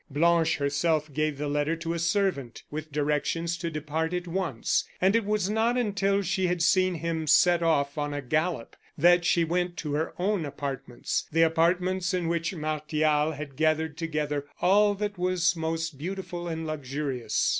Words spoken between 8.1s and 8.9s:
a gallop